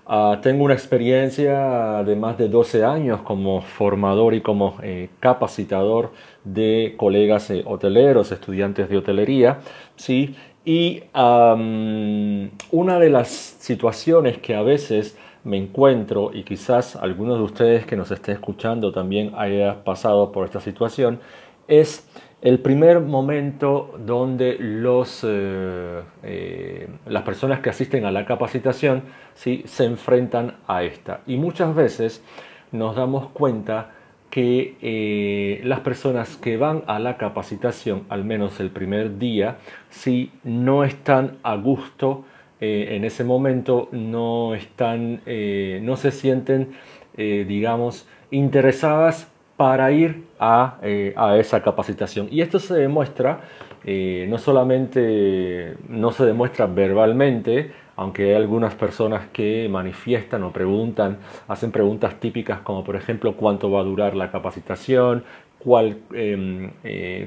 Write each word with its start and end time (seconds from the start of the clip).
Ah, 0.05 0.37
tengo 0.43 0.63
una 0.63 0.75
experiencia 0.75 2.03
de 2.03 2.15
más 2.15 2.37
de 2.37 2.47
12 2.47 2.85
años 2.85 3.21
como 3.23 3.63
formador 3.63 4.35
y 4.35 4.41
como 4.41 4.75
eh, 4.83 5.09
capacitador 5.19 6.11
de 6.43 6.93
colegas 6.95 7.49
eh, 7.49 7.63
hoteleros, 7.65 8.31
estudiantes 8.31 8.87
de 8.87 8.97
hotelería, 8.97 9.61
¿sí? 9.95 10.35
y 10.63 11.01
una 11.15 12.99
de 12.99 13.09
las 13.09 13.29
situaciones 13.29 14.37
que 14.37 14.53
a 14.53 14.61
veces 14.61 15.17
me 15.43 15.57
encuentro 15.57 16.31
y 16.33 16.43
quizás 16.43 16.95
algunos 16.95 17.37
de 17.37 17.43
ustedes 17.43 17.85
que 17.85 17.95
nos 17.95 18.11
estén 18.11 18.35
escuchando 18.35 18.91
también 18.91 19.33
haya 19.37 19.83
pasado 19.83 20.31
por 20.31 20.45
esta 20.45 20.59
situación, 20.59 21.19
es 21.67 22.07
el 22.41 22.59
primer 22.59 23.01
momento 23.01 23.93
donde 23.99 24.57
los, 24.59 25.25
eh, 25.27 26.01
eh, 26.23 26.87
las 27.05 27.23
personas 27.23 27.59
que 27.59 27.69
asisten 27.69 28.05
a 28.05 28.11
la 28.11 28.25
capacitación 28.25 29.03
¿sí? 29.33 29.63
se 29.65 29.85
enfrentan 29.85 30.55
a 30.67 30.83
esta. 30.83 31.21
Y 31.27 31.37
muchas 31.37 31.75
veces 31.75 32.23
nos 32.71 32.95
damos 32.95 33.29
cuenta 33.29 33.91
que 34.29 34.77
eh, 34.81 35.61
las 35.63 35.79
personas 35.81 36.37
que 36.37 36.55
van 36.55 36.83
a 36.87 36.99
la 36.99 37.17
capacitación, 37.17 38.03
al 38.09 38.23
menos 38.23 38.59
el 38.59 38.69
primer 38.69 39.17
día, 39.17 39.57
si 39.89 40.31
no 40.43 40.83
están 40.83 41.37
a 41.43 41.55
gusto 41.55 42.25
eh, 42.61 42.95
en 42.95 43.05
ese 43.05 43.23
momento 43.23 43.87
no 43.93 44.53
están, 44.53 45.21
eh, 45.25 45.79
no 45.81 45.95
se 45.95 46.11
sienten, 46.11 46.73
eh, 47.15 47.45
digamos, 47.47 48.05
interesadas 48.31 49.31
para 49.55 49.91
ir 49.91 50.23
a, 50.39 50.77
a, 51.15 51.37
esa 51.37 51.61
capacitación. 51.61 52.27
Y 52.31 52.41
esto 52.41 52.59
se 52.59 52.75
demuestra, 52.75 53.41
no 53.85 54.37
solamente, 54.37 55.75
no 55.89 56.11
se 56.11 56.25
demuestra 56.25 56.65
verbalmente, 56.65 57.71
aunque 57.97 58.29
hay 58.29 58.35
algunas 58.35 58.73
personas 58.75 59.27
que 59.33 59.67
manifiestan 59.69 60.43
o 60.43 60.53
preguntan, 60.53 61.17
hacen 61.49 61.71
preguntas 61.71 62.21
típicas 62.21 62.61
como 62.61 62.85
por 62.85 62.95
ejemplo 62.95 63.35
cuánto 63.35 63.69
va 63.69 63.81
a 63.81 63.83
durar 63.83 64.15
la 64.15 64.31
capacitación, 64.31 65.25
cuál, 65.57 65.97
em, 66.13 66.71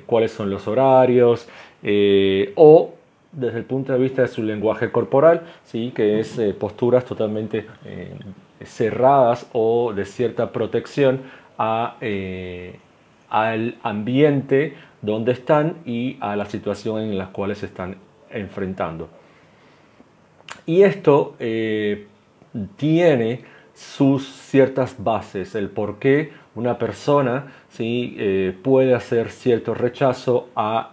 cuáles 0.07 0.33
son 0.33 0.49
los 0.49 0.67
horarios, 0.67 1.47
o 2.55 2.95
desde 3.33 3.59
el 3.59 3.65
punto 3.65 3.93
de 3.93 3.99
vista 3.99 4.23
de 4.23 4.29
su 4.29 4.43
lenguaje 4.43 4.93
corporal, 4.93 5.43
¿sí? 5.65 5.93
que 5.95 6.21
es 6.21 6.39
eh, 6.39 6.53
posturas 6.55 7.05
totalmente 7.05 7.67
eh, 7.85 8.15
cerradas 8.65 9.49
o 9.53 9.93
de 9.95 10.05
cierta 10.05 10.53
protección 10.53 11.23
a, 11.59 11.97
eh, 12.01 12.79
al 13.31 13.79
ambiente 13.83 14.75
donde 15.01 15.33
están 15.33 15.79
y 15.87 16.19
a 16.21 16.37
la 16.37 16.45
situación 16.45 17.01
en 17.01 17.19
la 17.19 17.29
cual 17.29 17.57
se 17.57 17.67
están 17.67 17.97
enfrentando. 18.31 19.09
Y 20.67 20.83
esto 20.83 21.35
tiene 22.77 23.41
sus 23.75 24.29
ciertas 24.29 24.95
bases, 25.03 25.55
el 25.55 25.71
por 25.71 25.99
qué 25.99 26.33
una 26.55 26.79
persona 26.79 27.47
¿sí? 27.71 28.55
puede 28.63 28.95
hacer 28.95 29.31
cierto 29.31 29.75
rechazo 29.75 30.51
a 30.55 30.93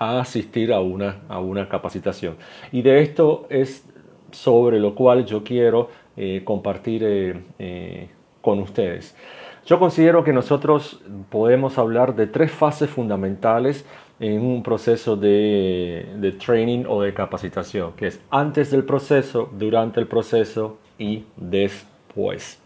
a 0.00 0.18
asistir 0.18 0.72
a 0.72 0.80
una, 0.80 1.20
a 1.28 1.38
una 1.38 1.68
capacitación. 1.68 2.36
Y 2.72 2.80
de 2.82 3.02
esto 3.02 3.46
es 3.50 3.84
sobre 4.32 4.80
lo 4.80 4.94
cual 4.94 5.26
yo 5.26 5.44
quiero 5.44 5.90
eh, 6.16 6.40
compartir 6.42 7.04
eh, 7.04 7.40
eh, 7.58 8.08
con 8.40 8.60
ustedes. 8.60 9.14
Yo 9.66 9.78
considero 9.78 10.24
que 10.24 10.32
nosotros 10.32 11.02
podemos 11.28 11.76
hablar 11.76 12.16
de 12.16 12.26
tres 12.26 12.50
fases 12.50 12.88
fundamentales 12.88 13.84
en 14.18 14.40
un 14.40 14.62
proceso 14.62 15.16
de, 15.16 16.06
de, 16.16 16.32
training 16.32 16.84
o 16.88 17.02
de 17.02 17.12
capacitación, 17.12 17.92
que 17.92 18.06
es 18.06 18.20
antes 18.30 18.70
del 18.70 18.84
proceso, 18.84 19.50
durante 19.52 20.00
el 20.00 20.06
proceso 20.06 20.78
y 20.98 21.24
después. 21.36 22.58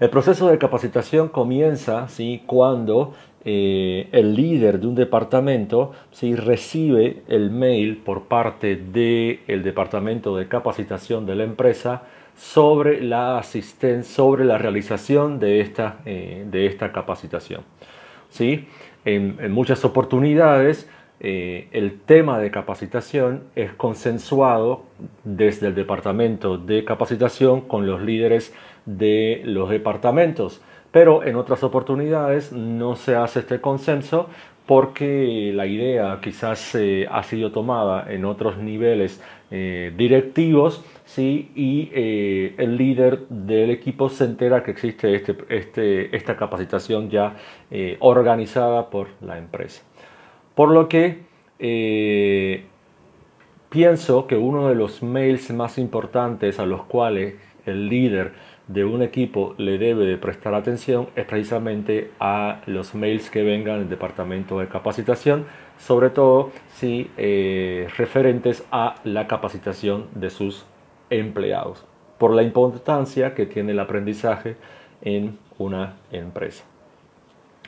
El 0.00 0.10
proceso 0.10 0.48
de 0.48 0.58
capacitación 0.58 1.28
comienza 1.28 2.08
¿sí? 2.08 2.42
cuando 2.46 3.14
eh, 3.46 4.08
el 4.12 4.34
líder 4.34 4.80
de 4.80 4.86
un 4.86 4.94
departamento 4.94 5.92
si 6.10 6.34
recibe 6.34 7.22
el 7.28 7.50
mail 7.50 7.98
por 7.98 8.22
parte 8.22 8.76
del 8.76 9.62
departamento 9.62 10.34
de 10.36 10.48
capacitación 10.48 11.26
de 11.26 11.34
la 11.34 11.44
empresa 11.44 12.04
sobre 12.36 13.02
la 13.02 13.38
asistencia, 13.38 14.14
sobre 14.14 14.46
la 14.46 14.56
realización 14.56 15.38
de 15.38 15.60
esta, 15.60 15.98
eh, 16.06 16.46
de 16.50 16.66
esta 16.66 16.90
capacitación. 16.90 17.62
¿Sí? 18.30 18.66
En, 19.04 19.52
muchas 19.52 19.84
oportunidades 19.84 20.88
eh, 21.20 21.68
el 21.72 22.00
tema 22.00 22.38
de 22.38 22.50
capacitación 22.50 23.44
es 23.54 23.74
consensuado 23.74 24.84
desde 25.22 25.66
el 25.66 25.74
departamento 25.74 26.56
de 26.56 26.84
capacitación 26.84 27.60
con 27.60 27.86
los 27.86 28.00
líderes 28.00 28.54
de 28.86 29.42
los 29.44 29.68
departamentos 29.68 30.62
pero 30.94 31.24
en 31.24 31.34
otras 31.34 31.64
oportunidades 31.64 32.52
no 32.52 32.94
se 32.94 33.16
hace 33.16 33.40
este 33.40 33.60
consenso 33.60 34.28
porque 34.64 35.50
la 35.52 35.66
idea 35.66 36.20
quizás 36.22 36.72
eh, 36.76 37.08
ha 37.10 37.24
sido 37.24 37.50
tomada 37.50 38.06
en 38.12 38.24
otros 38.24 38.58
niveles 38.58 39.20
eh, 39.50 39.92
directivos 39.96 40.84
¿sí? 41.04 41.50
y 41.56 41.90
eh, 41.92 42.54
el 42.58 42.76
líder 42.76 43.26
del 43.28 43.70
equipo 43.70 44.08
se 44.08 44.24
entera 44.24 44.62
que 44.62 44.70
existe 44.70 45.16
este, 45.16 45.36
este, 45.48 46.16
esta 46.16 46.36
capacitación 46.36 47.10
ya 47.10 47.34
organizada 47.98 48.88
por 48.88 49.08
la 49.20 49.36
empresa. 49.36 49.82
Por 50.54 50.70
lo 50.70 50.88
que 50.88 51.24
pienso 53.74 54.28
que 54.28 54.36
uno 54.36 54.68
de 54.68 54.76
los 54.76 55.02
mails 55.02 55.50
más 55.50 55.78
importantes 55.78 56.60
a 56.60 56.64
los 56.64 56.84
cuales 56.84 57.34
el 57.66 57.88
líder 57.88 58.30
de 58.68 58.84
un 58.84 59.02
equipo 59.02 59.56
le 59.58 59.78
debe 59.78 60.06
de 60.06 60.16
prestar 60.16 60.54
atención 60.54 61.08
es 61.16 61.24
precisamente 61.24 62.12
a 62.20 62.60
los 62.66 62.94
mails 62.94 63.30
que 63.30 63.42
vengan 63.42 63.80
del 63.80 63.88
departamento 63.88 64.60
de 64.60 64.68
capacitación, 64.68 65.46
sobre 65.76 66.10
todo 66.10 66.52
si 66.74 67.10
eh, 67.16 67.88
referentes 67.96 68.64
a 68.70 68.94
la 69.02 69.26
capacitación 69.26 70.06
de 70.14 70.30
sus 70.30 70.66
empleados, 71.10 71.84
por 72.16 72.32
la 72.32 72.44
importancia 72.44 73.34
que 73.34 73.46
tiene 73.46 73.72
el 73.72 73.80
aprendizaje 73.80 74.54
en 75.02 75.36
una 75.58 75.96
empresa. 76.12 76.64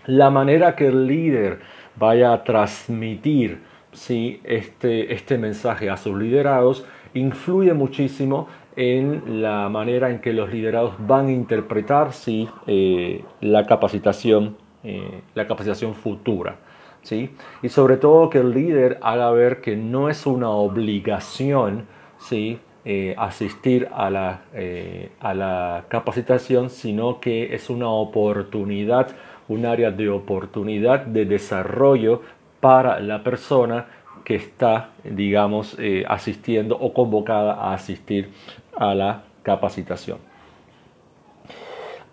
La 0.07 0.31
manera 0.31 0.77
que 0.77 0.87
el 0.87 1.09
líder 1.09 1.59
vaya 1.97 2.33
a 2.33 2.45
transmitir 2.45 3.59
¿sí? 3.97 4.41
este, 4.45 5.13
este 5.15 5.39
mensaje 5.39 5.91
a 5.91 5.97
sus 5.97 6.17
liderados 6.17 6.85
influye 7.15 7.73
muchísimo 7.73 8.47
en 8.77 9.41
la 9.41 9.69
manera 9.71 10.11
en 10.11 10.21
que 10.21 10.35
los 10.35 10.53
liderados 10.53 10.95
van 10.99 11.29
a 11.29 11.33
interpretar 11.33 12.13
¿sí? 12.13 12.49
Eh, 12.67 13.25
la, 13.41 13.65
capacitación, 13.65 14.57
eh, 14.85 15.23
la 15.35 15.47
capacitación 15.47 15.95
futura. 15.95 16.57
¿sí? 17.03 17.31
Y 17.63 17.71
sobre 17.71 17.97
todo 17.97 18.29
que 18.29 18.39
el 18.39 18.53
líder 18.53 18.99
haga 19.03 19.31
ver 19.31 19.63
que 19.63 19.77
no 19.77 20.11
es 20.11 20.27
una 20.27 20.51
obligación 20.51 21.87
¿sí? 22.19 22.59
Eh, 22.85 23.17
asistir 23.19 23.89
a 23.93 24.11
la, 24.11 24.43
a 25.19 25.35
la 25.35 25.87
capacitación, 25.89 26.71
sino 26.71 27.19
que 27.19 27.53
es 27.53 27.69
una 27.69 27.89
oportunidad, 27.89 29.09
un 29.49 29.67
área 29.67 29.91
de 29.91 30.09
oportunidad 30.09 31.01
de 31.01 31.25
desarrollo 31.25 32.23
para 32.67 32.99
la 32.99 33.23
persona 33.23 33.87
que 34.25 34.35
está, 34.35 34.89
digamos, 35.05 35.77
asistiendo 36.09 36.77
o 36.77 36.93
convocada 36.93 37.53
a 37.53 37.75
asistir 37.75 38.33
a 38.77 38.93
la 38.93 39.23
capacitación. 39.45 40.19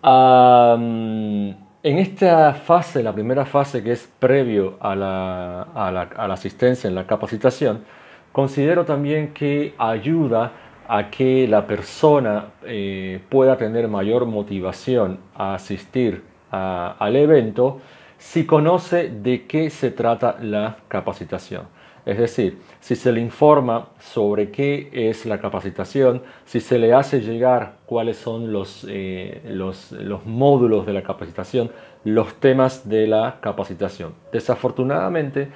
en 0.04 1.98
esta 1.98 2.54
fase, 2.54 3.02
la 3.02 3.14
primera 3.14 3.46
fase 3.46 3.82
que 3.82 3.94
es 3.94 4.08
previo 4.20 4.78
a 4.80 4.96
la, 4.96 6.02
asistencia 6.32 6.88
en 6.88 6.94
la 6.94 7.08
capacitación, 7.08 7.84
considero 8.32 8.86
también 8.86 9.34
que 9.34 9.74
ayuda 9.80 10.52
a 10.88 11.10
que 11.10 11.48
la 11.48 11.66
persona 11.66 12.50
eh, 12.64 13.22
pueda 13.28 13.58
tener 13.58 13.88
mayor 13.88 14.28
motivación 14.28 15.18
a 15.34 15.56
asistir 15.56 16.22
al 16.52 17.16
evento 17.16 17.82
si 18.24 18.46
conoce 18.46 19.10
de 19.10 19.46
qué 19.46 19.70
se 19.70 19.92
trata 19.92 20.38
la 20.42 20.78
capacitación. 20.88 21.68
Es 22.06 22.18
decir, 22.18 22.58
si 22.80 22.96
se 22.96 23.12
le 23.12 23.20
informa 23.20 23.90
sobre 24.00 24.50
qué 24.50 24.90
es 24.92 25.26
la 25.26 25.40
capacitación, 25.40 26.24
si 26.46 26.62
se 26.62 26.80
le 26.80 26.94
hace 26.94 27.20
llegar 27.20 27.76
cuáles 27.86 28.18
son 28.18 28.52
los, 28.52 28.88
eh, 28.90 29.42
los, 29.46 29.92
módulos 30.26 30.86
de 30.86 30.94
la 30.94 31.04
capacitación, 31.04 31.70
los 32.06 32.34
temas 32.36 32.88
de 32.88 33.08
la 33.08 33.40
capacitación. 33.42 34.14
Desafortunadamente, 34.32 35.50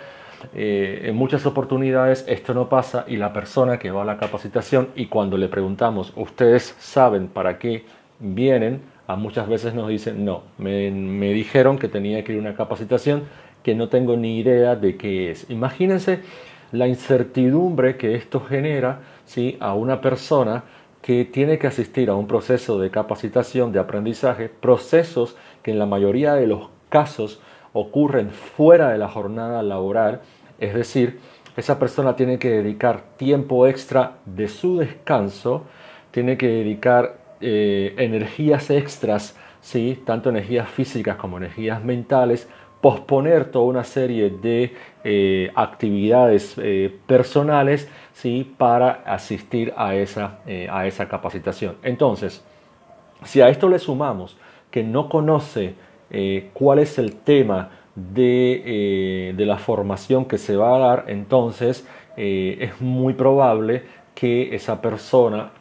eh, 0.54 1.04
en 1.06 1.16
muchas 1.16 1.46
oportunidades 1.46 2.26
esto 2.28 2.54
no 2.54 2.70
pasa 2.70 3.06
y 3.08 3.16
la 3.16 3.34
persona 3.34 3.80
que 3.80 3.92
va 3.92 4.04
a 4.04 4.06
la 4.06 4.18
capacitación 4.18 4.90
y 4.94 5.08
cuando 5.08 5.38
le 5.38 5.48
preguntamos, 5.48 6.14
¿ustedes 6.16 6.76
saben 6.78 7.28
para 7.30 7.58
qué 7.58 7.86
vienen? 8.20 8.97
A 9.08 9.16
muchas 9.16 9.48
veces 9.48 9.74
nos 9.74 9.88
dicen, 9.88 10.26
no, 10.26 10.44
me, 10.58 10.92
me 10.92 11.32
dijeron 11.34 11.80
que 11.80 11.88
tenía 11.88 12.24
que 12.24 12.34
ir 12.34 12.40
a 12.40 12.42
una 12.42 12.56
capacitación 12.56 13.24
que 13.64 13.74
no 13.74 13.90
tengo 13.90 14.16
ni 14.18 14.40
idea 14.40 14.76
de 14.76 14.98
qué 14.98 15.32
es. 15.32 15.50
Imagínense 15.50 16.20
la 16.72 16.88
incertidumbre 16.88 17.98
que 17.98 18.16
esto 18.16 18.42
genera 18.42 19.00
¿sí? 19.26 19.58
a 19.60 19.74
una 19.74 20.02
persona 20.02 20.64
que 21.02 21.26
tiene 21.26 21.58
que 21.58 21.68
asistir 21.68 22.10
a 22.10 22.16
un 22.16 22.28
proceso 22.28 22.80
de 22.80 22.92
capacitación, 22.92 23.72
de 23.72 23.80
aprendizaje, 23.80 24.50
procesos 24.50 25.38
que 25.64 25.72
en 25.72 25.80
la 25.80 25.86
mayoría 25.86 26.34
de 26.34 26.48
los 26.48 26.70
casos 26.90 27.40
ocurren 27.74 28.32
fuera 28.32 28.90
de 28.90 28.98
la 28.98 29.08
jornada 29.08 29.64
laboral, 29.64 30.22
es 30.60 30.74
decir, 30.74 31.20
esa 31.56 31.80
persona 31.80 32.16
tiene 32.16 32.40
que 32.40 32.50
dedicar 32.50 33.04
tiempo 33.18 33.68
extra 33.68 34.18
de 34.26 34.48
su 34.48 34.78
descanso, 34.78 35.64
tiene 36.12 36.38
que 36.38 36.48
dedicar 36.48 37.20
eh, 37.40 37.94
energías 37.98 38.70
extras, 38.72 39.38
¿sí? 39.62 40.02
tanto 40.06 40.30
energías 40.30 40.70
físicas 40.70 41.18
como 41.18 41.38
energías 41.38 41.84
mentales, 41.84 42.50
posponer 42.82 43.52
toda 43.52 43.66
una 43.66 43.84
serie 43.84 44.30
de 44.30 44.74
eh, 45.04 45.52
actividades 45.54 46.56
eh, 46.58 46.96
personales 47.06 47.90
¿sí? 48.14 48.56
para 48.58 49.04
asistir 49.06 49.74
a 49.78 49.96
esa, 49.96 50.40
a 50.70 50.88
esa 50.88 51.08
capacitación. 51.08 51.76
Entonces, 51.84 52.44
si 53.24 53.42
a 53.42 53.50
esto 53.50 53.70
le 53.70 53.80
sumamos 53.80 54.38
que 54.72 54.84
no 54.84 55.10
conoce 55.10 55.76
cuál 56.54 56.80
es 56.80 56.98
el 56.98 57.16
tema 57.16 57.70
de, 57.96 59.34
de, 59.36 59.46
la 59.46 59.58
formación 59.58 60.26
que 60.26 60.38
se 60.38 60.56
va 60.56 60.76
a 60.76 60.80
dar, 60.80 61.06
entonces 61.08 61.86
es 62.16 62.80
muy 62.80 63.14
probable 63.14 63.84
que 64.20 64.56
esa 64.56 64.82
persona 64.82 65.52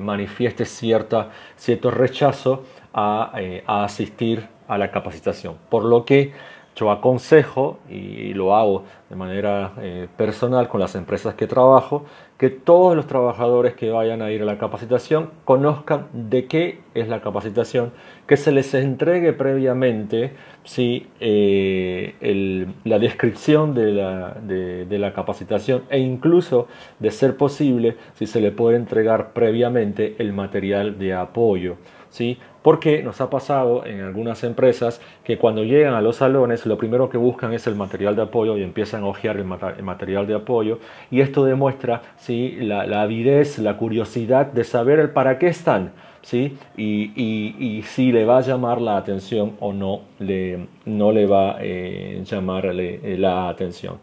manifieste 0.00 0.64
cierta, 0.64 1.30
cierto 1.56 1.92
rechazo 1.92 2.64
a, 2.92 3.32
a 3.66 3.84
asistir 3.84 4.48
a 4.66 4.76
la 4.78 4.90
capacitación. 4.90 5.56
Por 5.68 5.84
lo 5.84 6.04
que 6.04 6.32
yo 6.76 6.90
aconsejo, 6.90 7.78
y 7.88 8.32
lo 8.32 8.56
hago 8.56 8.84
de 9.08 9.16
manera 9.16 9.72
eh, 9.78 10.08
personal 10.16 10.68
con 10.68 10.80
las 10.80 10.94
empresas 10.94 11.34
que 11.34 11.46
trabajo, 11.46 12.06
que 12.40 12.48
todos 12.48 12.96
los 12.96 13.06
trabajadores 13.06 13.74
que 13.74 13.90
vayan 13.90 14.22
a 14.22 14.30
ir 14.30 14.40
a 14.40 14.46
la 14.46 14.56
capacitación 14.56 15.28
conozcan 15.44 16.06
de 16.14 16.46
qué 16.46 16.78
es 16.94 17.06
la 17.06 17.20
capacitación, 17.20 17.92
que 18.26 18.38
se 18.38 18.50
les 18.50 18.72
entregue 18.72 19.34
previamente 19.34 20.32
eh, 20.78 22.66
la 22.84 22.98
descripción 22.98 23.74
de 23.74 23.92
la, 23.92 24.38
de 24.40 24.98
la 24.98 25.12
capacitación 25.12 25.82
e 25.90 25.98
incluso, 25.98 26.66
de 26.98 27.10
ser 27.10 27.36
posible, 27.36 27.98
si 28.14 28.26
se 28.26 28.40
le 28.40 28.52
puede 28.52 28.78
entregar 28.78 29.34
previamente 29.34 30.14
el 30.18 30.32
material 30.32 30.98
de 30.98 31.12
apoyo. 31.12 31.76
¿sí? 32.08 32.38
Porque 32.62 33.02
nos 33.02 33.20
ha 33.20 33.30
pasado 33.30 33.86
en 33.86 34.00
algunas 34.02 34.44
empresas 34.44 35.00
que 35.24 35.38
cuando 35.38 35.64
llegan 35.64 35.94
a 35.94 36.02
los 36.02 36.16
salones 36.16 36.66
lo 36.66 36.76
primero 36.76 37.08
que 37.08 37.16
buscan 37.16 37.52
es 37.54 37.66
el 37.66 37.74
material 37.74 38.16
de 38.16 38.22
apoyo 38.22 38.58
y 38.58 38.62
empiezan 38.62 39.04
a 39.04 39.06
hojear 39.06 39.36
el, 39.38 39.44
material 39.44 40.26
de 40.26 40.34
apoyo 40.34 40.78
y 41.10 41.20
esto 41.22 41.44
demuestra 41.44 42.02
¿sí? 42.18 42.56
la, 42.60 42.82
avidez, 43.00 43.58
la 43.58 43.76
curiosidad 43.76 44.46
de 44.46 44.64
saber 44.64 44.98
el 44.98 45.10
para 45.10 45.38
qué 45.38 45.48
están. 45.48 45.92
¿sí? 46.22 46.58
Y, 46.76 47.82
si 47.86 48.12
le 48.12 48.24
va 48.26 48.38
a 48.38 48.40
llamar 48.42 48.80
la 48.80 48.98
atención 48.98 49.56
o 49.60 49.72
no 49.72 50.02
le, 50.18 50.66
no 50.84 51.12
le 51.12 51.26
va 51.26 51.52
a 51.52 51.58
eh, 51.60 52.22
llamar 52.24 52.74
la 52.74 53.48
atención. 53.48 53.98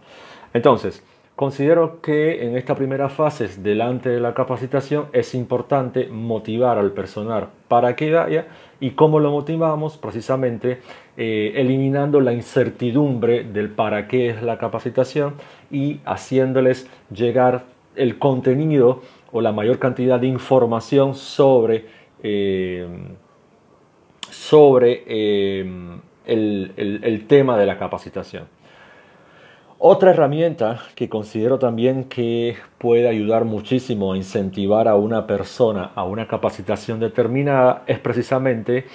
Entonces, 0.53 1.03
Considero 1.37 2.01
que 2.01 2.47
en 2.47 2.57
esta 2.57 2.73
primera 2.73 3.09
fase, 3.09 3.47
delante 3.59 4.09
de 4.09 4.19
la 4.19 4.33
capacitación, 4.33 5.05
es 5.13 5.35
importante 5.35 6.07
motivar 6.07 6.79
al 6.79 6.93
personal 6.93 7.49
para 7.67 7.95
que 7.95 8.11
vaya 8.11 8.47
y 8.79 8.91
cómo 8.95 9.19
lo 9.19 9.29
motivamos, 9.29 9.99
precisamente 9.99 10.79
eh, 11.15 11.53
eliminando 11.55 12.21
la 12.21 12.33
incertidumbre 12.33 13.43
del 13.43 13.69
para 13.69 14.07
qué 14.07 14.31
es 14.31 14.41
la 14.41 14.57
capacitación 14.57 15.35
y 15.69 15.99
haciéndoles 16.05 16.89
llegar 17.13 17.65
el 17.95 18.17
contenido 18.17 19.03
o 19.31 19.39
la 19.39 19.51
mayor 19.51 19.77
cantidad 19.77 20.19
de 20.19 20.25
información 20.25 21.13
sobre, 21.13 21.85
eh, 22.23 22.87
sobre 24.31 25.03
eh, 25.05 25.99
el 26.25 27.25
tema 27.27 27.59
de 27.59 27.67
la 27.67 27.77
capacitación. 27.77 28.56
Otra 29.79 30.09
herramienta 30.09 30.81
que 30.95 31.07
considero 31.07 31.59
también 31.59 32.05
que 32.05 32.57
puede 32.79 33.07
ayudar 33.07 33.45
muchísimo 33.45 34.13
a 34.13 34.17
incentivar 34.17 34.87
a 34.87 34.95
una 34.95 35.27
persona 35.27 35.91
a 35.93 36.03
una 36.03 36.27
capacitación 36.27 36.99
determinada 36.99 37.83
es 37.85 37.99
precisamente 37.99 38.85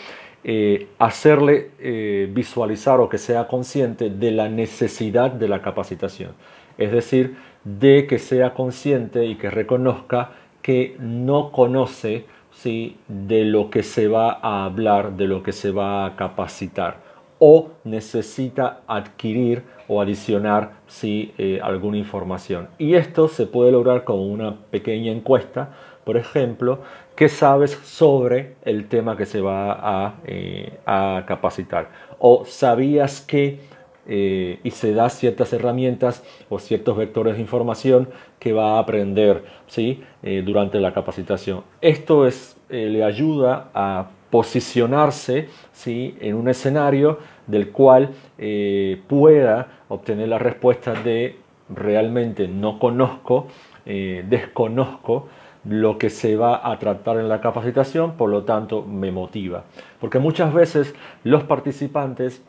eh, 0.42 0.88
hacerle 0.98 1.70
eh, 1.78 2.28
visualizar 2.32 2.98
o 2.98 3.08
que 3.08 3.18
sea 3.18 3.46
consciente 3.46 4.10
de 4.10 4.32
la 4.32 4.48
necesidad 4.48 5.30
de 5.30 5.46
la 5.46 5.62
capacitación. 5.62 6.32
Es 6.76 6.90
decir, 6.90 7.36
de 7.62 8.08
que 8.08 8.18
sea 8.18 8.52
consciente 8.52 9.24
y 9.24 9.36
que 9.36 9.50
reconozca 9.50 10.32
que 10.62 10.96
no 10.98 11.52
conoce 11.52 12.24
¿sí? 12.50 12.96
de 13.06 13.44
lo 13.44 13.70
que 13.70 13.84
se 13.84 14.08
va 14.08 14.32
a 14.42 14.64
hablar, 14.64 15.12
de 15.12 15.28
lo 15.28 15.44
que 15.44 15.52
se 15.52 15.70
va 15.70 16.06
a 16.06 16.16
capacitar 16.16 17.11
o 17.44 17.72
necesita 17.82 18.82
adquirir 18.86 19.64
o 19.88 20.00
adicionar 20.00 20.74
si 20.86 21.34
eh, 21.38 21.58
alguna 21.60 21.96
información. 21.96 22.68
Y 22.78 22.94
esto 22.94 23.26
se 23.26 23.46
puede 23.46 23.72
lograr 23.72 24.04
con 24.04 24.20
una 24.20 24.60
pequeña 24.70 25.10
encuesta, 25.10 25.70
por 26.04 26.16
ejemplo, 26.16 26.82
¿qué 27.16 27.28
sabes 27.28 27.72
sobre 27.82 28.54
el 28.64 28.86
tema 28.86 29.16
que 29.16 29.26
se 29.26 29.40
va 29.40 29.72
a, 29.72 30.14
eh, 30.24 30.78
capacitar? 31.26 31.88
O 32.20 32.44
sabías 32.44 33.20
que 33.20 33.58
eh, 34.06 34.60
y 34.62 34.70
se 34.70 34.94
da 34.94 35.08
ciertas 35.08 35.52
herramientas 35.52 36.22
o 36.48 36.60
ciertos 36.60 36.96
vectores 36.96 37.34
de 37.34 37.40
información 37.40 38.08
que 38.38 38.52
va 38.52 38.76
a 38.76 38.78
aprender 38.78 39.42
¿sí? 39.66 40.04
durante 40.44 40.78
la 40.78 40.92
capacitación. 40.92 41.62
Esto 41.80 42.24
es, 42.24 42.56
le 42.68 43.02
ayuda 43.02 43.70
a 43.74 44.10
posicionarse 44.32 45.50
¿sí? 45.72 46.16
en 46.18 46.36
un 46.36 46.48
escenario 46.48 47.18
del 47.46 47.70
cual 47.70 48.12
eh, 48.38 48.98
pueda 49.06 49.68
obtener 49.90 50.26
la 50.28 50.38
respuesta 50.38 50.94
de 50.94 51.36
realmente 51.68 52.48
no 52.48 52.78
conozco, 52.78 53.48
eh, 53.84 54.24
desconozco 54.26 55.28
lo 55.64 55.98
que 55.98 56.08
se 56.08 56.34
va 56.34 56.66
a 56.66 56.78
tratar 56.78 57.18
en 57.18 57.28
la 57.28 57.42
capacitación, 57.42 58.12
por 58.12 58.30
lo 58.30 58.44
tanto 58.44 58.82
me 58.82 59.12
motiva. 59.12 59.64
Porque 60.00 60.18
muchas 60.18 60.54
veces 60.54 60.94
los 61.24 61.44
participantes 61.44 62.42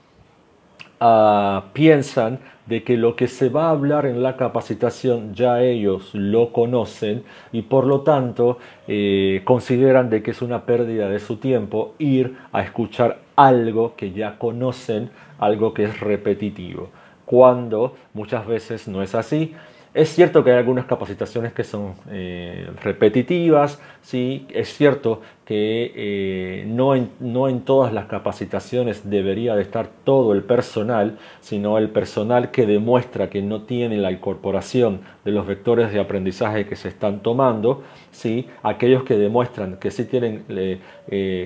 ah, 1.05 1.65
piensan 1.73 2.39
de 2.65 2.83
que 2.83 2.95
lo 2.95 3.15
que 3.15 3.27
se 3.27 3.49
va 3.49 3.65
a 3.65 3.71
hablar 3.71 4.05
en 4.05 4.23
la 4.23 4.37
capacitación 4.37 5.33
ya 5.33 5.61
ellos 5.61 6.11
lo 6.13 6.53
conocen 6.53 7.23
y 7.51 7.63
por 7.63 7.85
lo 7.85 8.01
tanto 8.01 8.57
eh, 8.87 9.41
consideran 9.43 10.09
de 10.09 10.23
que 10.23 10.31
es 10.31 10.41
una 10.41 10.65
pérdida 10.65 11.09
de 11.09 11.19
su 11.19 11.37
tiempo 11.37 11.93
ir 11.99 12.37
a 12.53 12.61
escuchar 12.61 13.19
algo 13.35 13.95
que 13.97 14.13
ya 14.13 14.37
conocen, 14.37 15.09
algo 15.39 15.73
que 15.73 15.83
es 15.83 15.99
repetitivo, 15.99 16.89
cuando 17.25 17.95
muchas 18.13 18.47
veces 18.47 18.87
no 18.87 19.01
es 19.01 19.13
así 19.13 19.53
es 19.93 20.09
cierto 20.09 20.43
que 20.43 20.51
hay 20.51 20.57
algunas 20.57 20.85
capacitaciones 20.85 21.53
que 21.53 21.63
son 21.63 21.93
eh, 22.09 22.67
repetitivas, 22.81 23.79
¿sí? 24.01 24.47
es 24.49 24.73
cierto 24.73 25.21
que 25.45 25.91
eh, 25.95 26.65
no, 26.67 26.95
en, 26.95 27.11
no, 27.19 27.47
en, 27.47 27.61
todas 27.61 27.93
las 27.93 28.05
capacitaciones 28.05 29.09
debería 29.09 29.55
de 29.55 29.61
estar 29.61 29.87
todo 30.03 30.33
el 30.33 30.41
personal, 30.43 31.19
sino 31.41 31.77
el 31.77 31.89
personal 31.89 32.49
que 32.49 32.65
demuestra 32.65 33.29
que 33.29 33.41
no 33.41 33.63
tiene 33.63 33.97
la 33.97 34.11
incorporación 34.11 35.01
de 35.25 35.31
los 35.31 35.45
vectores 35.45 35.91
de 35.91 35.99
aprendizaje 35.99 36.65
que 36.65 36.75
se 36.75 36.87
están 36.87 37.19
tomando, 37.19 37.83
¿sí? 38.13 38.47
aquellos 38.61 39.03
que 39.03 39.17
demuestran 39.17 39.77
que 39.77 39.91
sí 39.91 40.05
tienen, 40.05 40.45
eh, 40.47 40.79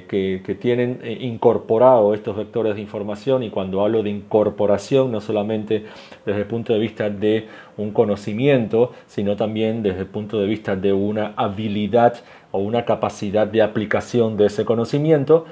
que, 0.08 0.58
tienen 0.62 1.02
incorporado 1.20 2.14
estos 2.14 2.38
vectores 2.38 2.76
de 2.76 2.82
información 2.82 3.42
y 3.42 3.50
cuando 3.50 3.82
hablo 3.82 4.04
de 4.04 4.12
incorporación 4.12 5.12
no 5.12 5.20
solamente 5.20 5.86
desde 6.26 6.42
el 6.42 6.46
punto 6.48 6.74
de 6.74 6.80
vista 6.80 7.10
de 7.10 7.48
un 7.78 7.92
conocimiento, 7.92 8.92
sino 9.08 9.36
también 9.36 9.82
desde 9.82 10.02
el 10.02 10.08
punto 10.08 10.40
de 10.40 10.46
vista 10.46 10.76
de 10.76 10.94
una 10.94 11.34
habilidad 11.36 12.16
o 12.52 12.60
una 12.60 12.86
capacidad 12.86 13.48
de 13.48 13.62
aplicación 13.62 14.38
de 14.38 14.46
ese 14.46 14.66
conocimiento 14.66 15.46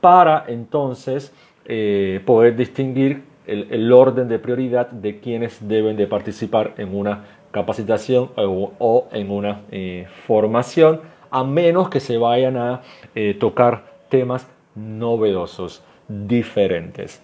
para 0.00 0.44
entonces 0.46 1.32
eh, 1.64 2.20
poder 2.24 2.56
distinguir 2.56 3.22
el, 3.48 3.92
orden 3.92 4.28
de 4.28 4.38
prioridad 4.38 4.90
de 4.90 5.20
quienes 5.20 5.66
deben 5.66 5.96
de 5.96 6.06
participar 6.06 6.74
en 6.76 6.94
una 6.94 7.24
capacitación 7.50 8.30
o, 8.36 9.08
en 9.12 9.30
una 9.30 9.62
eh, 9.70 10.06
formación, 10.26 11.00
a 11.30 11.44
menos 11.44 11.88
que 11.88 12.00
se 12.00 12.16
vayan 12.16 12.56
a 12.56 12.82
eh, 13.14 13.36
tocar 13.38 13.84
temas 14.08 14.46
novedosos, 14.74 15.82
diferentes. 16.08 17.22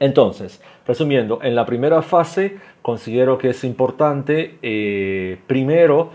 Entonces, 0.00 0.60
resumiendo, 0.86 1.38
en 1.42 1.54
la 1.54 1.64
primera 1.64 2.02
fase 2.02 2.58
considero 2.80 3.38
que 3.38 3.50
es 3.50 3.62
importante 3.62 4.58
eh, 4.62 5.38
primero 5.46 6.10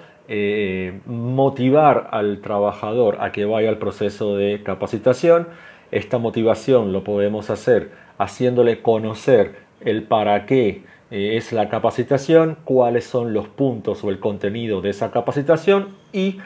motivar 1.05 2.09
al 2.11 2.41
trabajador 2.41 3.15
a 3.21 3.31
que 3.31 3.45
vaya 3.45 3.69
al 3.69 3.77
proceso 3.77 4.35
de 4.35 4.61
capacitación. 4.61 5.47
Esta 5.89 6.17
motivación 6.17 6.91
lo 6.91 7.05
podemos 7.05 7.49
hacer 7.49 7.91
haciéndole 8.17 8.81
conocer 8.81 9.55
el 9.79 10.03
para 10.03 10.45
qué 10.45 10.83
eh, 11.11 11.37
es 11.37 11.53
la 11.53 11.69
capacitación, 11.69 12.57
cuáles 12.63 13.05
son 13.05 13.33
los 13.33 13.47
puntos 13.47 14.03
o 14.03 14.09
el 14.09 14.19
contenido 14.19 14.81
de 14.81 14.89
esa 14.89 15.11
capacitación 15.11 15.95
y 16.11 16.39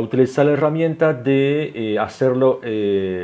utilizar 0.00 0.44
la 0.44 0.52
herramienta 0.52 1.14
de 1.14 1.96
hacerlo 1.98 2.60
que 2.60 3.14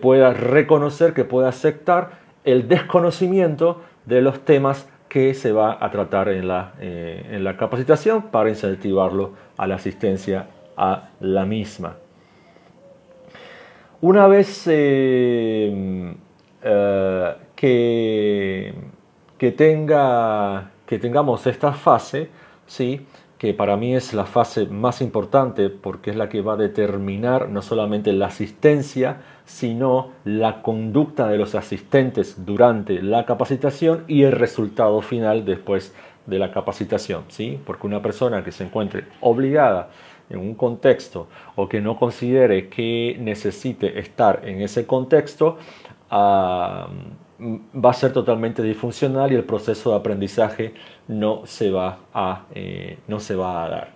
pueda 0.00 0.32
reconocer, 0.32 1.12
que 1.12 1.24
pueda 1.24 1.48
aceptar 1.50 2.24
el 2.44 2.66
desconocimiento 2.68 3.82
de 4.06 4.22
los 4.22 4.44
temas 4.44 4.88
que 5.08 5.32
se 5.34 5.52
va 5.52 5.78
a 5.80 5.90
tratar 5.90 6.28
en 6.28 6.48
la, 6.48 6.74
eh, 6.80 7.24
en 7.30 7.44
la 7.44 7.56
capacitación 7.56 8.30
para 8.30 8.50
incentivarlo 8.50 9.32
a 9.56 9.66
la 9.66 9.76
asistencia 9.76 10.48
a 10.76 11.10
la 11.20 11.44
misma. 11.44 11.96
Una 14.00 14.26
vez 14.26 14.64
eh, 14.66 16.14
eh, 16.62 17.34
que, 19.38 19.54
tenga, 19.56 20.70
que 20.86 20.98
tengamos 20.98 21.46
esta 21.46 21.72
fase, 21.72 22.28
¿sí? 22.66 23.06
que 23.38 23.54
para 23.54 23.76
mí 23.76 23.94
es 23.94 24.12
la 24.12 24.26
fase 24.26 24.66
más 24.66 25.00
importante 25.00 25.70
porque 25.70 26.10
es 26.10 26.16
la 26.16 26.28
que 26.28 26.40
va 26.40 26.54
a 26.54 26.56
determinar 26.56 27.48
no 27.48 27.62
solamente 27.62 28.12
la 28.12 28.26
asistencia, 28.26 29.22
sino 29.44 30.10
la 30.24 30.62
conducta 30.62 31.28
de 31.28 31.38
los 31.38 31.54
asistentes 31.54 32.44
durante 32.44 33.02
la 33.02 33.24
capacitación 33.26 34.04
y 34.08 34.22
el 34.22 34.32
resultado 34.32 35.00
final 35.02 35.44
después 35.44 35.94
de 36.26 36.38
la 36.38 36.52
capacitación, 36.52 37.24
¿sí? 37.28 37.60
Porque 37.66 37.86
una 37.86 38.00
persona 38.00 38.42
que 38.44 38.52
se 38.52 38.64
encuentre 38.64 39.04
obligada 39.20 39.90
en 40.30 40.38
un 40.38 40.54
contexto 40.54 41.28
o 41.56 41.68
que 41.68 41.82
no 41.82 41.98
considere 41.98 42.68
que 42.68 43.16
necesite 43.20 43.98
estar 43.98 44.40
en 44.44 44.62
ese 44.62 44.86
contexto, 44.86 45.58
ah, 46.10 46.88
va 47.74 47.90
a 47.90 47.94
ser 47.94 48.12
totalmente 48.12 48.62
disfuncional 48.62 49.32
y 49.32 49.34
el 49.34 49.44
proceso 49.44 49.90
de 49.90 49.96
aprendizaje 49.96 50.74
no 51.08 51.42
se 51.44 51.70
va 51.70 51.98
a, 52.12 52.46
eh, 52.54 52.98
no 53.08 53.20
se 53.20 53.34
va 53.34 53.64
a 53.64 53.68
dar. 53.68 53.88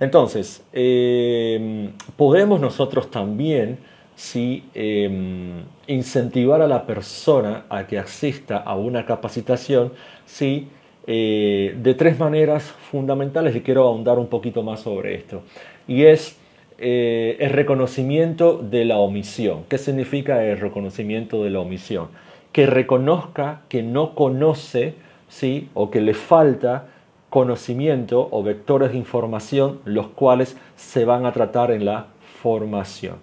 Entonces, 0.00 0.64
eh, 0.72 1.90
podemos 2.16 2.60
nosotros 2.60 3.10
también 3.10 3.78
si 4.16 4.64
em, 4.74 5.64
incentivar 5.86 6.62
a 6.62 6.68
la 6.68 6.86
persona 6.86 7.64
a 7.68 7.86
que 7.86 7.98
asista 7.98 8.58
a 8.58 8.76
una 8.76 9.04
capacitación, 9.06 9.92
sí, 10.24 10.68
eh, 11.06 11.74
de 11.76 11.94
tres 11.94 12.18
maneras 12.18 12.62
fundamentales 12.62 13.54
y 13.54 13.60
quiero 13.60 13.82
ahondar 13.84 14.18
un 14.18 14.28
poquito 14.28 14.62
más 14.62 14.80
sobre 14.80 15.14
esto. 15.16 15.42
Y 15.86 16.04
es 16.04 16.38
eh, 16.78 17.36
el 17.40 17.50
reconocimiento 17.50 18.58
de 18.58 18.84
la 18.84 18.98
omisión. 18.98 19.64
¿Qué 19.68 19.78
significa 19.78 20.44
el 20.44 20.58
reconocimiento 20.58 21.44
de 21.44 21.50
la 21.50 21.60
omisión? 21.60 22.08
Que 22.54 22.66
reconozca 22.66 23.62
que 23.68 23.82
no 23.82 24.14
conoce, 24.14 24.94
sí, 25.28 25.68
o 25.74 25.90
que 25.90 26.00
le 26.00 26.14
falta 26.14 26.86
conocimiento 27.28 28.28
o 28.30 28.44
vectores 28.44 28.92
de 28.92 28.96
información 28.98 29.80
los 29.84 30.06
cuales 30.06 30.56
se 30.76 31.04
van 31.04 31.26
a 31.26 31.32
tratar 31.32 31.72
en 31.72 31.84
la 31.84 32.06
formación. 32.40 33.16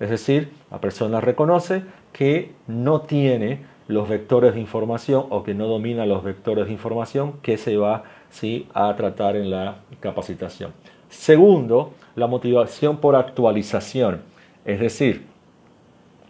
Es 0.00 0.08
decir, 0.08 0.52
la 0.70 0.80
persona 0.80 1.20
reconoce 1.20 1.82
que 2.14 2.52
no 2.66 3.02
tiene 3.02 3.60
los 3.88 4.08
vectores 4.08 4.54
de 4.54 4.60
información 4.60 5.26
o 5.28 5.42
que 5.42 5.52
no 5.52 5.66
domina 5.66 6.06
los 6.06 6.24
vectores 6.24 6.66
de 6.66 6.72
información 6.72 7.34
que 7.42 7.58
se 7.58 7.76
va 7.76 8.04
¿sí? 8.30 8.68
a 8.72 8.96
tratar 8.96 9.36
en 9.36 9.50
la 9.50 9.76
capacitación. 10.00 10.72
Segundo, 11.10 11.92
la 12.16 12.26
motivación 12.26 12.96
por 12.96 13.16
actualización. 13.16 14.22
Es 14.64 14.80
decir, 14.80 15.26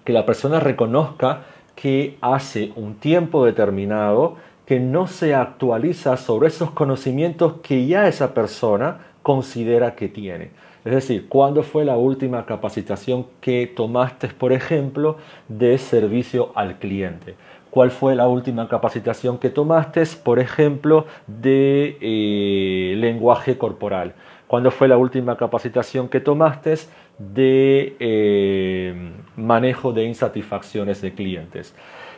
que 0.04 0.12
la 0.12 0.24
persona 0.24 0.58
reconozca 0.58 1.42
que 1.80 2.16
hace 2.20 2.72
un 2.74 2.96
tiempo 2.96 3.44
determinado 3.44 4.36
que 4.66 4.80
no 4.80 5.06
se 5.06 5.32
actualiza 5.34 6.16
sobre 6.16 6.48
esos 6.48 6.72
conocimientos 6.72 7.54
que 7.62 7.86
ya 7.86 8.08
esa 8.08 8.34
persona 8.34 8.98
considera 9.22 9.94
que 9.94 10.08
tiene. 10.08 10.50
Es 10.84 10.92
decir, 10.92 11.28
¿cuándo 11.28 11.62
fue 11.62 11.84
la 11.84 11.96
última 11.96 12.46
capacitación 12.46 13.26
que 13.40 13.68
tomaste, 13.68 14.26
por 14.28 14.52
ejemplo, 14.52 15.18
de 15.46 15.78
servicio 15.78 16.50
al 16.56 16.80
cliente? 16.80 17.36
¿Cuál 17.70 17.92
fue 17.92 18.16
la 18.16 18.26
última 18.26 18.68
capacitación 18.68 19.38
que 19.38 19.50
tomaste, 19.50 20.02
por 20.24 20.40
ejemplo, 20.40 21.06
de 21.28 21.96
eh, 22.00 22.94
lenguaje 22.96 23.56
corporal? 23.56 24.14
¿Cuándo 24.48 24.72
fue 24.72 24.88
la 24.88 24.96
última 24.96 25.36
capacitación 25.36 26.08
que 26.08 26.18
tomaste 26.18 26.74
de 27.18 27.96
eh, 28.00 29.12
manejo 29.38 29.92
de 29.92 30.04
insatisfacciones 30.04 31.00
de 31.00 31.14
clientes? 31.14 31.74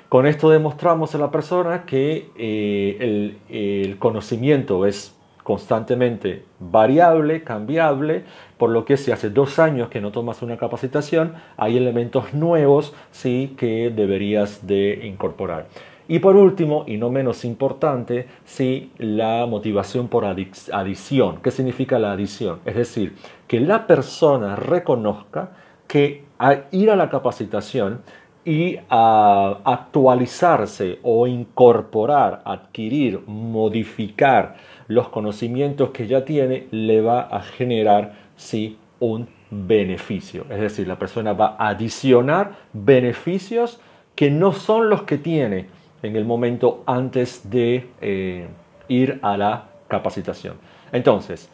Con 0.08 0.26
esto 0.26 0.50
demostramos 0.50 1.14
a 1.14 1.18
la 1.18 1.30
persona 1.30 1.84
que 1.84 2.30
eh, 2.36 3.36
el 3.48 3.98
conocimiento 3.98 4.86
es 4.86 5.14
constantemente 5.50 6.44
variable, 6.58 7.42
cambiable, 7.42 8.24
por 8.56 8.70
lo 8.70 8.84
que 8.84 8.96
si 8.96 9.10
hace 9.10 9.30
dos 9.30 9.58
años 9.58 9.88
que 9.88 10.00
no 10.00 10.12
tomas 10.12 10.42
una 10.42 10.56
capacitación, 10.56 11.34
hay 11.56 11.76
elementos 11.76 12.34
nuevos 12.34 12.94
sí 13.10 13.54
que 13.58 13.90
deberías 13.90 14.66
de 14.66 15.00
incorporar. 15.04 15.66
Y 16.06 16.18
por 16.18 16.36
último, 16.36 16.84
y 16.86 16.96
no 16.96 17.10
menos 17.10 17.44
importante, 17.44 18.26
sí, 18.44 18.92
la 18.98 19.46
motivación 19.46 20.08
por 20.08 20.24
adición. 20.24 21.38
¿Qué 21.42 21.52
significa 21.52 21.98
la 22.00 22.12
adición? 22.12 22.58
Es 22.64 22.74
decir, 22.74 23.14
que 23.46 23.60
la 23.60 23.86
persona 23.86 24.56
reconozca 24.56 25.50
que 25.86 26.24
al 26.40 26.64
ir 26.70 26.90
a 26.90 26.96
la 26.96 27.10
capacitación 27.10 28.00
y 28.46 28.78
a 28.88 29.58
actualizarse 29.62 30.98
o 31.02 31.26
incorporar, 31.26 32.40
adquirir, 32.46 33.20
modificar 33.26 34.56
los 34.88 35.10
conocimientos 35.10 35.90
que 35.90 36.06
ya 36.06 36.24
tiene, 36.24 36.66
le 36.70 37.02
va 37.02 37.20
a 37.20 37.42
generar 37.42 38.14
sí 38.36 38.78
un 39.00 39.28
beneficio. 39.50 40.46
Es 40.48 40.60
decir, 40.60 40.88
la 40.88 40.98
persona 40.98 41.34
va 41.34 41.56
a 41.58 41.68
adicionar 41.68 42.52
beneficios 42.72 43.78
que 44.14 44.30
no 44.30 44.52
son 44.52 44.88
los 44.88 45.02
que 45.02 45.18
tiene 45.18 45.66
en 46.02 46.16
el 46.16 46.24
momento 46.24 46.82
antes 46.86 47.50
de 47.50 47.90
eh, 48.00 48.48
ir 48.88 49.18
a 49.20 49.36
la 49.36 49.68
capacitación. 49.88 50.54
Entonces, 50.90 51.50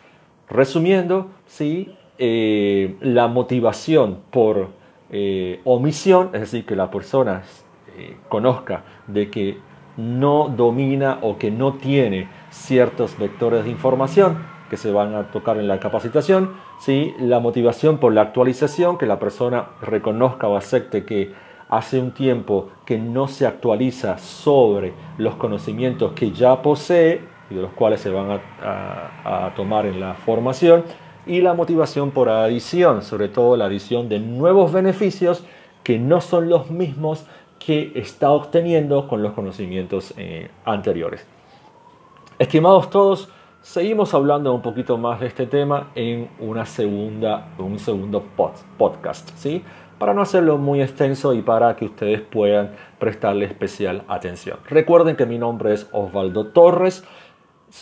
resumiendo, 0.48 1.32
sí, 1.46 1.92
eh, 2.18 2.96
la 3.02 3.26
motivación 3.28 4.20
por 4.30 4.75
eh, 5.10 5.60
omisión, 5.64 6.30
es 6.32 6.40
decir, 6.40 6.66
que 6.66 6.76
la 6.76 6.90
persona 6.90 7.42
eh, 7.96 8.16
conozca 8.28 8.84
de 9.06 9.30
que 9.30 9.58
no 9.96 10.48
domina 10.48 11.18
o 11.22 11.38
que 11.38 11.50
no 11.50 11.74
tiene 11.74 12.28
ciertos 12.50 13.18
vectores 13.18 13.64
de 13.64 13.70
información 13.70 14.38
que 14.68 14.76
se 14.76 14.90
van 14.90 15.14
a 15.14 15.30
tocar 15.30 15.58
en 15.58 15.68
la 15.68 15.78
capacitación, 15.78 16.54
¿sí? 16.80 17.14
la 17.20 17.38
motivación 17.38 17.98
por 17.98 18.12
la 18.12 18.22
actualización, 18.22 18.98
que 18.98 19.06
la 19.06 19.18
persona 19.18 19.66
reconozca 19.80 20.48
o 20.48 20.56
acepte 20.56 21.04
que 21.04 21.32
hace 21.68 22.00
un 22.00 22.12
tiempo 22.12 22.68
que 22.84 22.98
no 22.98 23.28
se 23.28 23.46
actualiza 23.46 24.18
sobre 24.18 24.92
los 25.18 25.36
conocimientos 25.36 26.12
que 26.12 26.32
ya 26.32 26.62
posee 26.62 27.20
y 27.48 27.54
de 27.54 27.62
los 27.62 27.72
cuales 27.72 28.00
se 28.00 28.10
van 28.10 28.40
a, 28.62 29.46
a 29.46 29.54
tomar 29.54 29.86
en 29.86 30.00
la 30.00 30.14
formación, 30.14 30.84
y 31.26 31.40
la 31.40 31.54
motivación 31.54 32.12
por 32.12 32.28
adición, 32.28 33.02
sobre 33.02 33.28
todo 33.28 33.56
la 33.56 33.66
adición 33.66 34.08
de 34.08 34.20
nuevos 34.20 34.72
beneficios 34.72 35.44
que 35.82 35.98
no 35.98 36.20
son 36.20 36.48
los 36.48 36.70
mismos 36.70 37.26
que 37.58 37.92
está 37.94 38.30
obteniendo 38.30 39.08
con 39.08 39.22
los 39.22 39.32
conocimientos 39.32 40.14
eh, 40.16 40.50
anteriores. 40.64 41.26
Estimados 42.38 42.90
todos, 42.90 43.28
seguimos 43.60 44.14
hablando 44.14 44.54
un 44.54 44.62
poquito 44.62 44.98
más 44.98 45.20
de 45.20 45.26
este 45.26 45.46
tema 45.46 45.90
en 45.94 46.28
una 46.38 46.66
segunda, 46.66 47.48
un 47.58 47.78
segundo 47.78 48.22
podcast, 48.76 49.30
¿sí? 49.36 49.64
Para 49.98 50.12
no 50.12 50.20
hacerlo 50.20 50.58
muy 50.58 50.82
extenso 50.82 51.32
y 51.32 51.40
para 51.40 51.74
que 51.74 51.86
ustedes 51.86 52.20
puedan 52.20 52.72
prestarle 52.98 53.46
especial 53.46 54.04
atención. 54.08 54.58
Recuerden 54.68 55.16
que 55.16 55.24
mi 55.24 55.38
nombre 55.38 55.72
es 55.72 55.88
Osvaldo 55.92 56.48
Torres, 56.48 57.04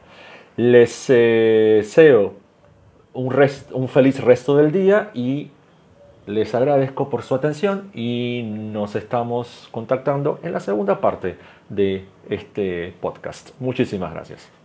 Les 0.57 1.09
eh, 1.09 1.75
deseo 1.77 2.33
un, 3.13 3.31
un 3.73 3.87
feliz 3.87 4.19
resto 4.19 4.57
del 4.57 4.71
día 4.71 5.11
y 5.13 5.51
les 6.27 6.53
agradezco 6.55 7.09
por 7.09 7.23
su 7.23 7.35
atención 7.35 7.91
y 7.93 8.43
nos 8.45 8.95
estamos 8.95 9.67
contactando 9.71 10.39
en 10.43 10.53
la 10.53 10.59
segunda 10.59 10.99
parte 10.99 11.37
de 11.69 12.05
este 12.29 12.93
podcast. 13.01 13.51
Muchísimas 13.59 14.13
gracias. 14.13 14.64